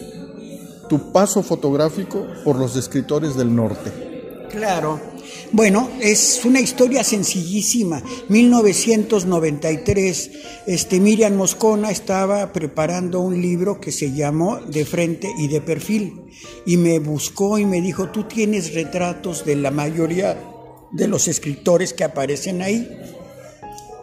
tu 0.87 1.11
paso 1.11 1.43
fotográfico 1.43 2.25
por 2.45 2.55
los 2.55 2.77
escritores 2.77 3.35
del 3.35 3.53
norte. 3.53 4.10
Claro. 4.51 4.99
Bueno, 5.53 5.89
es 6.01 6.41
una 6.45 6.59
historia 6.59 7.03
sencillísima. 7.03 8.03
1993, 8.29 10.31
este, 10.67 10.99
Miriam 10.99 11.35
Moscona 11.35 11.89
estaba 11.91 12.53
preparando 12.53 13.21
un 13.21 13.41
libro 13.41 13.79
que 13.79 13.91
se 13.91 14.11
llamó 14.11 14.57
De 14.57 14.85
frente 14.85 15.31
y 15.37 15.47
de 15.47 15.61
perfil 15.61 16.31
y 16.65 16.77
me 16.77 16.99
buscó 16.99 17.57
y 17.57 17.65
me 17.65 17.81
dijo, 17.81 18.09
tú 18.09 18.25
tienes 18.25 18.73
retratos 18.73 19.45
de 19.45 19.55
la 19.55 19.71
mayoría 19.71 20.37
de 20.91 21.07
los 21.07 21.27
escritores 21.27 21.93
que 21.93 22.03
aparecen 22.03 22.61
ahí. 22.61 22.87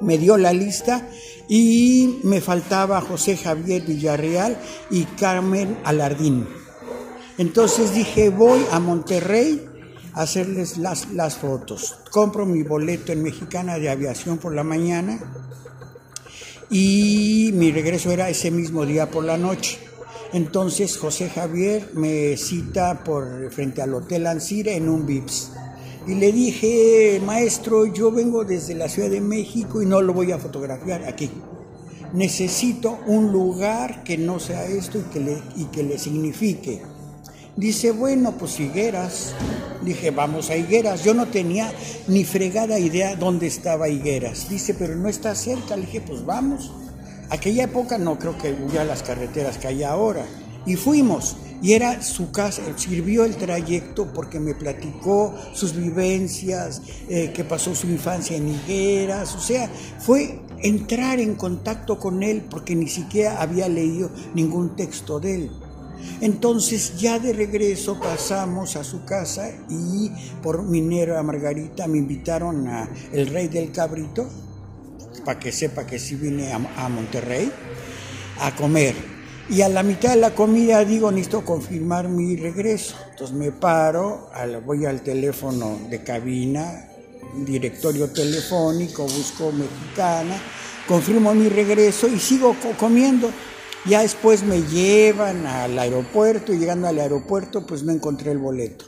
Me 0.01 0.19
dio 0.19 0.37
la 0.37 0.53
lista 0.53 1.09
y 1.49 2.21
me 2.23 2.41
faltaba 2.41 3.01
José 3.01 3.37
Javier 3.37 3.83
Villarreal 3.83 4.59
y 4.91 5.05
Carmen 5.05 5.77
Alardín. 5.85 6.47
Entonces 7.37 7.95
dije, 7.95 8.31
voy 8.31 8.61
a 8.73 8.81
Monterrey 8.81 9.68
hacerles 10.19 10.79
las, 10.79 11.13
las 11.13 11.37
fotos. 11.37 11.97
Compro 12.11 12.45
mi 12.45 12.65
boleto 12.65 13.13
en 13.13 13.23
Mexicana 13.23 13.79
de 13.79 13.89
Aviación 13.89 14.39
por 14.39 14.53
la 14.53 14.65
mañana 14.65 15.21
y 16.71 17.53
mi 17.55 17.71
regreso 17.71 18.11
era 18.11 18.29
ese 18.29 18.51
mismo 18.51 18.85
día 18.85 19.09
por 19.11 19.23
la 19.25 19.39
noche. 19.39 19.79
Entonces 20.33 20.97
José 20.99 21.31
Javier 21.31 21.91
me 21.95 22.37
cita 22.37 23.05
por 23.05 23.51
frente 23.53 23.81
al 23.81 23.95
Hotel 23.95 24.27
Ancira 24.27 24.73
en 24.73 24.89
un 24.89 25.07
VIPS. 25.07 25.53
Y 26.09 26.15
le 26.17 26.33
dije, 26.33 27.23
maestro, 27.25 27.87
yo 27.87 28.11
vengo 28.11 28.45
desde 28.45 28.75
la 28.75 28.89
Ciudad 28.89 29.11
de 29.11 29.21
México 29.21 29.81
y 29.83 29.87
no 29.87 30.03
lo 30.03 30.15
voy 30.15 30.33
a 30.33 30.39
fotografiar 30.39 31.05
aquí. 31.05 31.31
Necesito 32.13 32.99
un 33.07 33.31
lugar 33.31 34.03
que 34.03 34.19
no 34.19 34.41
sea 34.41 34.65
esto 34.65 34.99
y 34.99 35.03
que 35.13 35.21
le, 35.21 35.43
y 35.55 35.67
que 35.67 35.85
le 35.85 35.97
signifique. 35.97 36.83
Dice, 37.59 37.91
bueno, 37.91 38.37
pues 38.39 38.61
Higueras. 38.61 39.35
Dije, 39.83 40.13
vamos 40.13 40.49
a 40.49 40.57
Higueras. 40.57 41.03
Yo 41.03 41.13
no 41.13 41.27
tenía 41.27 41.73
ni 42.07 42.23
fregada 42.25 42.79
idea 42.79 43.17
dónde 43.17 43.49
estaba 43.49 43.89
Higueras. 43.89 44.49
Dice, 44.49 44.75
pero 44.75 44.95
no 44.95 45.09
está 45.09 45.35
cerca. 45.35 45.75
Le 45.75 45.87
dije, 45.87 46.01
pues 46.01 46.25
vamos. 46.25 46.71
Aquella 47.31 47.65
época 47.65 47.99
no 47.99 48.17
creo 48.17 48.39
que 48.39 48.53
hubiera 48.53 48.85
las 48.85 49.03
carreteras 49.03 49.59
que 49.59 49.67
hay 49.67 49.83
ahora. 49.83 50.25
Y 50.67 50.77
fuimos. 50.77 51.37
Y 51.61 51.73
era 51.73 52.01
su 52.01 52.31
casa, 52.31 52.63
sirvió 52.77 53.25
el 53.25 53.37
trayecto 53.37 54.13
porque 54.13 54.39
me 54.39 54.55
platicó 54.55 55.35
sus 55.53 55.75
vivencias, 55.75 56.81
eh, 57.09 57.33
que 57.35 57.43
pasó 57.43 57.75
su 57.75 57.89
infancia 57.89 58.37
en 58.37 58.51
Higueras. 58.51 59.35
O 59.35 59.41
sea, 59.41 59.69
fue 59.99 60.39
entrar 60.61 61.19
en 61.19 61.35
contacto 61.35 61.99
con 61.99 62.23
él 62.23 62.45
porque 62.49 62.77
ni 62.77 62.87
siquiera 62.87 63.43
había 63.43 63.69
leído 63.69 64.13
ningún 64.33 64.77
texto 64.77 65.19
de 65.19 65.35
él. 65.35 65.51
Entonces 66.21 66.99
ya 66.99 67.19
de 67.19 67.33
regreso 67.33 67.99
pasamos 68.01 68.77
a 68.77 68.85
su 68.85 69.05
casa 69.05 69.51
y 69.69 70.11
por 70.43 70.63
Minerva 70.63 71.23
Margarita 71.23 71.87
me 71.87 71.99
invitaron 71.99 72.67
a 72.69 72.89
El 73.13 73.29
Rey 73.29 73.49
del 73.49 73.71
Cabrito, 73.71 74.29
para 75.25 75.39
que 75.39 75.53
sepa 75.53 75.87
que 75.87 75.99
sí 75.99 76.15
vine 76.15 76.53
a, 76.53 76.89
Monterrey, 76.89 77.53
a 78.41 78.55
comer. 78.57 78.95
Y 79.51 79.63
a 79.63 79.69
la 79.69 79.83
mitad 79.83 80.11
de 80.11 80.21
la 80.21 80.35
comida 80.35 80.85
digo, 80.85 81.11
necesito 81.11 81.45
confirmar 81.45 82.09
mi 82.09 82.37
regreso. 82.37 82.97
Entonces 83.11 83.37
me 83.37 83.53
paro, 83.53 84.31
voy 84.65 84.87
al 84.87 85.03
teléfono 85.03 85.79
de 85.89 86.03
cabina, 86.03 86.89
directorio 87.45 88.11
telefónico, 88.11 89.05
busco 89.05 89.53
mexicana, 89.53 90.41
confirmo 90.87 91.35
mi 91.35 91.49
regreso 91.49 92.09
y 92.09 92.19
sigo 92.19 92.57
comiendo. 92.79 93.31
Ya 93.85 94.03
después 94.03 94.43
me 94.43 94.63
llevan 94.63 95.47
al 95.47 95.79
aeropuerto 95.79 96.53
y 96.53 96.59
llegando 96.59 96.89
al 96.89 96.99
aeropuerto 96.99 97.67
pues 97.67 97.83
no 97.83 97.93
encontré 97.93 98.33
el 98.33 98.39
boleto. 98.39 98.87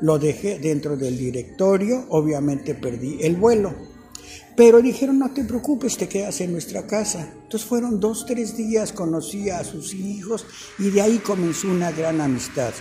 Lo 0.00 0.18
dejé 0.18 0.58
dentro 0.58 0.96
del 0.96 1.18
directorio, 1.18 2.06
obviamente 2.08 2.74
perdí 2.74 3.18
el 3.20 3.36
vuelo. 3.36 3.74
Pero 4.56 4.80
dijeron, 4.80 5.18
no 5.18 5.32
te 5.32 5.44
preocupes, 5.44 5.96
te 5.96 6.08
quedas 6.08 6.40
en 6.40 6.52
nuestra 6.52 6.86
casa. 6.86 7.32
Entonces 7.42 7.68
fueron 7.68 8.00
dos, 8.00 8.26
tres 8.26 8.56
días, 8.56 8.92
conocí 8.92 9.50
a 9.50 9.62
sus 9.64 9.94
hijos 9.94 10.46
y 10.78 10.90
de 10.90 11.00
ahí 11.00 11.18
comenzó 11.18 11.68
una 11.68 11.92
gran 11.92 12.20
amistad. 12.20 12.72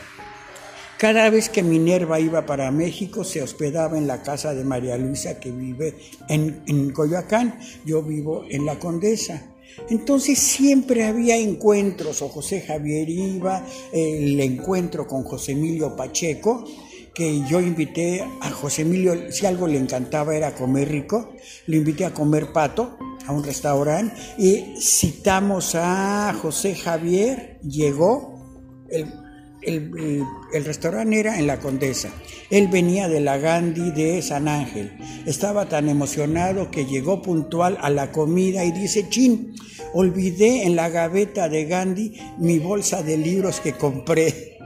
Cada 0.98 1.30
vez 1.30 1.50
que 1.50 1.62
Minerva 1.62 2.20
iba 2.20 2.48
para 2.48 2.72
México 2.72 3.24
se 3.24 3.44
hospedaba 3.44 3.98
en 3.98 4.08
la 4.08 4.24
casa 4.24 4.56
de 4.56 4.64
María 4.64 4.98
Luisa 4.98 5.40
que 5.40 5.52
vive 5.52 5.96
en, 6.28 6.64
en 6.66 6.92
Coyoacán, 6.92 7.60
yo 7.86 8.02
vivo 8.02 8.44
en 8.50 8.66
La 8.66 8.80
Condesa. 8.80 9.44
Entonces 9.90 10.40
siempre 10.40 11.06
había 11.06 11.38
encuentros, 11.38 12.22
o 12.22 12.30
José 12.30 12.62
Javier 12.62 13.10
iba, 13.10 13.66
el 13.92 14.40
encuentro 14.40 15.08
con 15.08 15.24
José 15.24 15.54
Emilio 15.54 15.96
Pacheco, 15.96 16.66
que 17.14 17.42
yo 17.50 17.60
invité 17.60 18.24
a 18.42 18.52
José 18.52 18.84
Emilio, 18.84 19.32
si 19.32 19.46
algo 19.48 19.66
le 19.66 19.80
encantaba 19.80 20.36
era 20.36 20.54
comer 20.54 20.90
rico, 20.90 21.34
lo 21.66 21.76
invité 21.76 22.06
a 22.06 22.14
comer 22.14 22.54
pato 22.54 22.98
a 23.26 23.32
un 23.32 23.44
restaurante 23.44 24.16
y 24.38 24.76
citamos 24.80 25.74
a 25.74 26.34
José 26.40 26.76
Javier, 26.76 27.60
llegó, 27.64 28.86
el 28.90 29.27
el, 29.68 30.66
restaurante 30.66 31.20
era 31.20 31.38
en 31.38 31.48
la 31.48 31.60
Condesa. 31.60 32.10
Él 32.50 32.68
venía 32.70 33.08
de 33.08 33.20
la 33.20 33.38
Gandhi 33.38 33.92
de 33.92 34.22
San 34.22 34.48
Ángel. 34.48 34.98
Estaba 35.26 35.68
tan 35.68 35.90
emocionado 35.90 36.72
que 36.72 36.86
llegó 36.86 37.22
puntual 37.22 37.78
a 37.82 37.90
la 37.90 38.12
comida 38.12 38.64
y 38.64 38.72
dice, 38.72 39.10
chin, 39.10 39.54
olvidé 39.94 40.64
en 40.64 40.76
la 40.76 40.90
gaveta 40.90 41.50
de 41.50 41.66
Gandhi 41.66 42.14
mi 42.40 42.60
bolsa 42.60 43.04
de 43.04 43.18
libros 43.18 43.60
que 43.60 43.74
compré. 43.74 44.58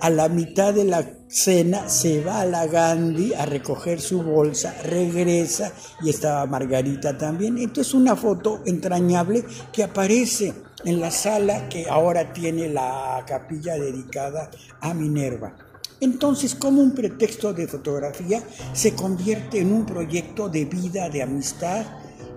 A 0.00 0.10
la 0.10 0.28
mitad 0.28 0.74
de 0.74 0.84
la 0.84 1.10
cena 1.26 1.88
se 1.88 2.22
va 2.22 2.42
a 2.42 2.46
la 2.46 2.66
Gandhi 2.66 3.32
a 3.34 3.46
recoger 3.46 4.00
su 4.00 4.22
bolsa, 4.22 4.76
regresa 4.84 5.72
y 6.02 6.10
estaba 6.10 6.46
Margarita 6.46 7.16
también. 7.16 7.58
Entonces 7.58 7.94
una 7.94 8.14
foto 8.14 8.62
entrañable 8.66 9.44
que 9.72 9.82
aparece 9.82 10.52
en 10.84 11.00
la 11.00 11.10
sala 11.10 11.68
que 11.68 11.88
ahora 11.88 12.32
tiene 12.32 12.68
la 12.68 13.24
capilla 13.26 13.74
dedicada 13.74 14.50
a 14.80 14.94
Minerva. 14.94 15.56
Entonces, 16.00 16.54
como 16.54 16.82
un 16.82 16.94
pretexto 16.94 17.54
de 17.54 17.66
fotografía, 17.66 18.42
se 18.74 18.94
convierte 18.94 19.60
en 19.60 19.72
un 19.72 19.86
proyecto 19.86 20.48
de 20.48 20.66
vida, 20.66 21.08
de 21.08 21.22
amistad 21.22 21.86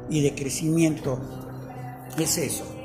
y 0.09 0.21
de 0.21 0.33
crecimiento. 0.33 1.19
Es 2.17 2.37
eso. 2.37 2.78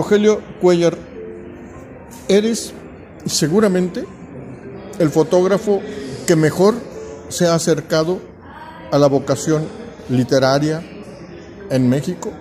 Rogelio 0.00 0.40
Cuellar, 0.62 0.96
eres 2.26 2.72
seguramente 3.26 4.06
el 4.98 5.10
fotógrafo 5.10 5.82
que 6.26 6.36
mejor 6.36 6.74
se 7.28 7.46
ha 7.46 7.54
acercado 7.54 8.18
a 8.90 8.98
la 8.98 9.08
vocación 9.08 9.62
literaria 10.08 10.82
en 11.68 11.90
México. 11.90 12.32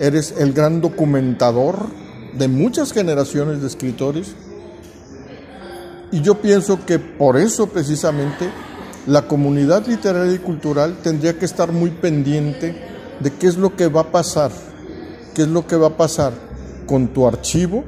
Eres 0.00 0.34
el 0.36 0.52
gran 0.52 0.80
documentador 0.80 1.86
de 2.32 2.48
muchas 2.48 2.92
generaciones 2.92 3.60
de 3.60 3.68
escritores. 3.68 4.34
Y 6.10 6.22
yo 6.22 6.40
pienso 6.42 6.84
que 6.84 6.98
por 6.98 7.36
eso 7.36 7.68
precisamente 7.68 8.50
la 9.06 9.28
comunidad 9.28 9.86
literaria 9.86 10.34
y 10.34 10.38
cultural 10.38 10.96
tendría 11.04 11.38
que 11.38 11.44
estar 11.44 11.70
muy 11.70 11.90
pendiente 11.90 12.74
de 13.20 13.30
qué 13.30 13.46
es 13.46 13.56
lo 13.56 13.76
que 13.76 13.86
va 13.86 14.00
a 14.00 14.10
pasar, 14.10 14.50
qué 15.36 15.42
es 15.42 15.48
lo 15.48 15.68
que 15.68 15.76
va 15.76 15.86
a 15.86 15.96
pasar 15.96 16.45
con 16.86 17.08
tu 17.08 17.26
archivo, 17.26 17.84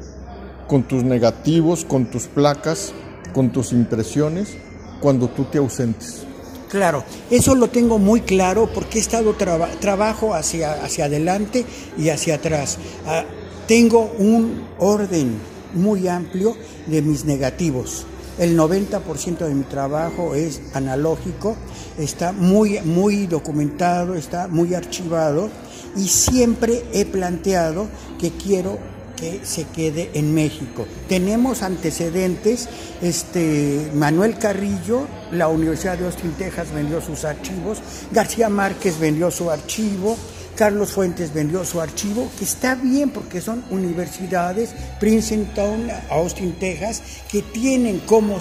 con 0.67 0.83
tus 0.83 1.05
negativos, 1.05 1.85
con 1.85 2.11
tus 2.11 2.27
placas, 2.27 2.93
con 3.33 3.51
tus 3.51 3.73
impresiones, 3.73 4.57
cuando 5.01 5.29
tú 5.29 5.45
te 5.45 5.59
ausentes. 5.59 6.25
Claro, 6.69 7.03
eso 7.31 7.55
lo 7.55 7.69
tengo 7.69 7.99
muy 7.99 8.21
claro 8.21 8.69
porque 8.73 8.99
he 8.99 9.01
estado 9.01 9.35
trabajo 9.81 10.35
hacia, 10.35 10.85
hacia 10.85 11.07
adelante 11.07 11.65
y 11.97 12.11
hacia 12.11 12.35
atrás. 12.35 12.77
Ah, 13.07 13.25
tengo 13.67 14.13
un 14.19 14.67
orden 14.79 15.39
muy 15.73 16.09
amplio 16.09 16.57
de 16.87 17.01
mis 17.01 17.25
negativos. 17.25 18.05
El 18.39 18.57
90% 18.57 19.39
de 19.39 19.55
mi 19.55 19.65
trabajo 19.65 20.35
es 20.35 20.61
analógico, 20.75 21.57
está 21.99 22.33
muy, 22.33 22.81
muy 22.81 23.27
documentado, 23.27 24.15
está 24.15 24.47
muy 24.47 24.75
archivado 24.75 25.51
y 25.99 26.09
siempre 26.09 26.85
he 26.93 27.05
planteado 27.05 27.89
que 28.21 28.31
quiero 28.31 28.79
que 29.17 29.41
se 29.43 29.65
quede 29.65 30.11
en 30.15 30.33
México. 30.33 30.87
Tenemos 31.09 31.63
antecedentes, 31.63 32.69
este 33.03 33.91
Manuel 33.95 34.39
Carrillo, 34.39 35.09
la 35.33 35.49
Universidad 35.49 35.99
de 35.99 36.07
Austin, 36.07 36.33
Texas 36.39 36.73
vendió 36.73 37.01
sus 37.01 37.25
archivos, 37.25 37.79
García 38.13 38.49
Márquez 38.49 39.01
vendió 39.01 39.31
su 39.33 39.51
archivo, 39.51 40.17
Carlos 40.55 40.91
Fuentes 40.91 41.35
vendió 41.35 41.65
su 41.65 41.81
archivo, 41.81 42.31
que 42.39 42.45
está 42.45 42.77
bien 42.77 43.11
porque 43.11 43.41
son 43.41 43.65
universidades, 43.71 44.71
Princeton, 45.01 45.89
Austin, 46.11 46.53
Texas, 46.59 47.03
que 47.31 47.43
tienen 47.43 48.01
cómo 48.07 48.39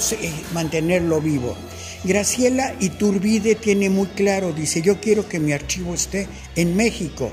mantenerlo 0.53 1.21
vivo. 1.21 1.55
Graciela 2.03 2.73
Iturbide 2.79 3.55
tiene 3.55 3.89
muy 3.89 4.07
claro, 4.07 4.53
dice, 4.53 4.81
yo 4.81 4.99
quiero 4.99 5.27
que 5.27 5.39
mi 5.39 5.53
archivo 5.53 5.93
esté 5.93 6.27
en 6.55 6.75
México. 6.75 7.31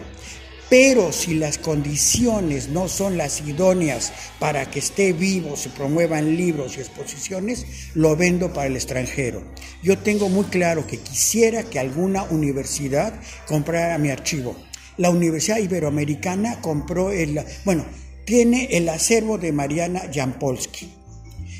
Pero 0.77 1.13
si 1.13 1.35
las 1.35 1.59
condiciones 1.59 2.69
no 2.69 2.89
son 2.89 3.17
las 3.17 3.41
idóneas 3.43 4.13
para 4.41 4.69
que 4.73 4.81
esté 4.81 5.13
vivo, 5.13 5.57
se 5.57 5.69
promuevan 5.69 6.37
libros 6.37 6.77
y 6.77 6.81
exposiciones, 6.81 7.65
lo 7.95 8.17
vendo 8.17 8.53
para 8.53 8.67
el 8.67 8.75
extranjero. 8.75 9.45
Yo 9.85 9.99
tengo 9.99 10.29
muy 10.29 10.47
claro 10.47 10.85
que 10.85 10.99
quisiera 10.99 11.63
que 11.63 11.79
alguna 11.79 12.25
universidad 12.25 13.15
comprara 13.47 13.99
mi 13.99 14.11
archivo. 14.11 14.57
La 14.97 15.11
Universidad 15.11 15.59
Iberoamericana 15.59 16.61
compró 16.61 17.13
el, 17.13 17.41
bueno, 17.65 17.85
tiene 18.25 18.65
el 18.73 18.89
acervo 18.89 19.39
de 19.39 19.53
Mariana 19.53 20.11
Jampolsky. 20.13 21.04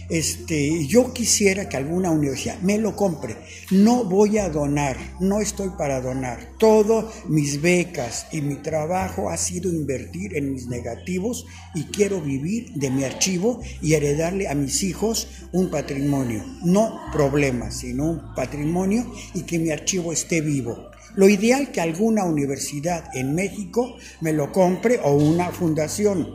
Este, 0.09 0.87
yo 0.87 1.13
quisiera 1.13 1.69
que 1.69 1.77
alguna 1.77 2.11
universidad 2.11 2.59
me 2.61 2.79
lo 2.79 2.95
compre. 2.97 3.37
No 3.71 4.05
voy 4.05 4.39
a 4.39 4.49
donar, 4.49 4.97
no 5.21 5.41
estoy 5.41 5.71
para 5.79 6.01
donar. 6.01 6.53
Todo 6.59 7.11
mis 7.29 7.61
becas 7.61 8.27
y 8.33 8.41
mi 8.41 8.57
trabajo 8.57 9.31
ha 9.31 9.37
sido 9.37 9.71
invertir 9.71 10.37
en 10.37 10.53
mis 10.53 10.67
negativos 10.67 11.47
y 11.75 11.85
quiero 11.85 12.21
vivir 12.21 12.73
de 12.75 12.91
mi 12.91 13.05
archivo 13.05 13.61
y 13.81 13.95
heredarle 13.95 14.49
a 14.49 14.55
mis 14.55 14.83
hijos 14.83 15.29
un 15.53 15.71
patrimonio. 15.71 16.45
No 16.63 17.01
problemas, 17.13 17.79
sino 17.79 18.11
un 18.11 18.35
patrimonio 18.35 19.11
y 19.35 19.43
que 19.43 19.59
mi 19.59 19.71
archivo 19.71 20.13
esté 20.13 20.41
vivo. 20.41 20.91
Lo 21.15 21.29
ideal 21.29 21.71
que 21.71 21.81
alguna 21.81 22.25
universidad 22.25 23.05
en 23.15 23.35
México 23.35 23.97
me 24.21 24.33
lo 24.33 24.51
compre 24.51 24.99
o 25.03 25.15
una 25.15 25.51
fundación. 25.51 26.35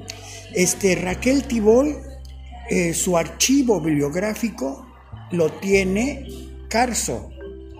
Este 0.56 0.96
Raquel 0.96 1.44
Tibol, 1.44 1.98
eh, 2.70 2.94
su 2.94 3.18
archivo 3.18 3.82
bibliográfico 3.82 4.86
lo 5.32 5.52
tiene 5.54 6.28
Carso, 6.68 7.32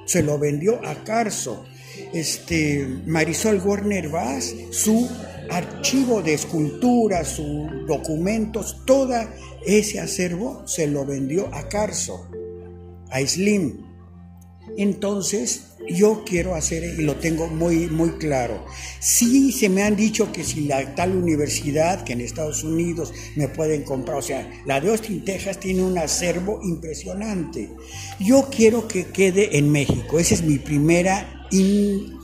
se 0.06 0.24
lo 0.24 0.40
vendió 0.40 0.86
a 0.86 1.04
Carso. 1.04 1.66
Este 2.14 2.88
Marisol 3.06 3.62
Warner 3.64 4.10
Vaz, 4.10 4.56
su 4.72 5.08
archivo 5.50 6.22
de 6.22 6.34
esculturas, 6.34 7.28
sus 7.28 7.86
documentos, 7.88 8.84
todo 8.86 9.16
ese 9.66 10.00
acervo 10.00 10.68
se 10.68 10.88
lo 10.88 11.06
vendió 11.06 11.54
a 11.54 11.68
Carso, 11.68 12.28
a 13.12 13.20
Slim. 13.20 13.86
Entonces, 14.78 15.69
yo 15.90 16.24
quiero 16.26 16.56
hacer, 16.56 16.84
y 16.84 17.04
lo 17.04 17.16
tengo 17.16 17.48
muy, 17.48 17.88
muy 17.88 18.12
claro. 18.12 18.66
Sí 19.00 19.52
se 19.52 19.70
me 19.70 19.84
han 19.84 19.96
dicho 19.96 20.32
que 20.32 20.44
si 20.44 20.62
la 20.62 20.96
tal 20.96 21.16
universidad 21.16 22.04
que 22.04 22.14
en 22.14 22.22
Estados 22.22 22.64
Unidos 22.64 23.14
me 23.36 23.48
pueden 23.48 23.84
comprar, 23.84 24.18
o 24.18 24.22
sea, 24.22 24.50
la 24.66 24.80
de 24.80 24.90
Austin, 24.90 25.24
Texas 25.24 25.60
tiene 25.60 25.84
un 25.84 25.98
acervo 25.98 26.60
impresionante. 26.64 27.70
Yo 28.20 28.50
quiero 28.50 28.88
que 28.88 29.08
quede 29.08 29.58
en 29.58 29.72
México, 29.72 30.20
ese 30.20 30.36
es 30.36 30.44
mi 30.44 30.58
primera 30.58 31.48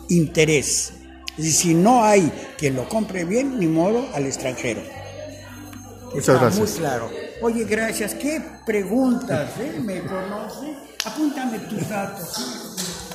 interés. 0.07 0.93
Y 1.37 1.51
si 1.51 1.73
no 1.73 2.03
hay 2.03 2.31
quien 2.57 2.75
lo 2.75 2.87
compre 2.87 3.25
bien, 3.25 3.59
ni 3.59 3.67
modo 3.67 4.07
al 4.13 4.25
extranjero. 4.25 4.81
Muchas 6.13 6.39
gracias. 6.39 6.69
Muy 6.69 6.79
claro. 6.79 7.09
Oye, 7.41 7.65
gracias. 7.65 8.13
¿Qué 8.15 8.41
preguntas? 8.65 9.49
Eh? 9.59 9.79
¿Me 9.83 9.99
conoce? 10.01 10.73
Apúntame 11.03 11.59
tus 11.59 11.89
datos. 11.89 13.14